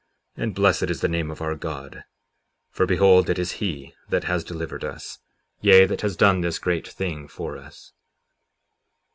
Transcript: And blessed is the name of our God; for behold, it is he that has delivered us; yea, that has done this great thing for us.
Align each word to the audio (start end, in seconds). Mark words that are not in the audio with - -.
And 0.35 0.55
blessed 0.55 0.89
is 0.89 1.01
the 1.01 1.07
name 1.07 1.29
of 1.29 1.43
our 1.43 1.53
God; 1.53 2.05
for 2.71 2.87
behold, 2.87 3.29
it 3.29 3.37
is 3.37 3.51
he 3.61 3.93
that 4.09 4.23
has 4.23 4.43
delivered 4.43 4.83
us; 4.83 5.19
yea, 5.61 5.85
that 5.85 6.01
has 6.01 6.17
done 6.17 6.41
this 6.41 6.57
great 6.57 6.87
thing 6.87 7.27
for 7.27 7.55
us. 7.55 7.93